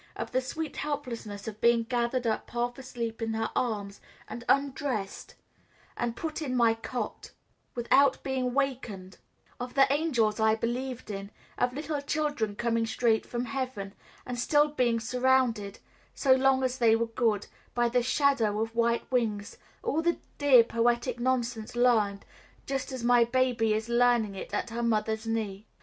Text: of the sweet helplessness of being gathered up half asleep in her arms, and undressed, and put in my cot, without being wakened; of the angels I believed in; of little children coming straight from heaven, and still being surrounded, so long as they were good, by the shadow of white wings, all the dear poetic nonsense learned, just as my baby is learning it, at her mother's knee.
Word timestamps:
of 0.15 0.31
the 0.31 0.41
sweet 0.41 0.77
helplessness 0.77 1.47
of 1.47 1.61
being 1.61 1.83
gathered 1.83 2.25
up 2.25 2.49
half 2.49 2.75
asleep 2.79 3.21
in 3.21 3.35
her 3.35 3.51
arms, 3.55 4.01
and 4.27 4.43
undressed, 4.49 5.35
and 5.95 6.15
put 6.15 6.41
in 6.41 6.55
my 6.57 6.73
cot, 6.73 7.29
without 7.75 8.17
being 8.23 8.51
wakened; 8.55 9.19
of 9.59 9.75
the 9.75 9.85
angels 9.93 10.39
I 10.39 10.55
believed 10.55 11.11
in; 11.11 11.29
of 11.55 11.71
little 11.73 12.01
children 12.01 12.55
coming 12.55 12.87
straight 12.87 13.27
from 13.27 13.45
heaven, 13.45 13.93
and 14.25 14.39
still 14.39 14.69
being 14.69 14.99
surrounded, 14.99 15.77
so 16.15 16.33
long 16.33 16.63
as 16.63 16.79
they 16.79 16.95
were 16.95 17.05
good, 17.05 17.45
by 17.75 17.87
the 17.87 18.01
shadow 18.01 18.59
of 18.59 18.73
white 18.75 19.05
wings, 19.11 19.59
all 19.83 20.01
the 20.01 20.17
dear 20.39 20.63
poetic 20.63 21.19
nonsense 21.19 21.75
learned, 21.75 22.25
just 22.65 22.91
as 22.91 23.03
my 23.03 23.23
baby 23.23 23.71
is 23.75 23.87
learning 23.87 24.33
it, 24.33 24.51
at 24.51 24.71
her 24.71 24.81
mother's 24.81 25.27
knee. 25.27 25.67